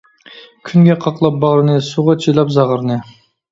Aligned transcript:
كۈنگە 0.69 0.95
قاقلاپ 1.03 1.37
باغرىنى، 1.45 1.77
سۇغا 1.91 2.19
چىلاپ 2.27 2.57
زاغرىنى. 2.59 3.01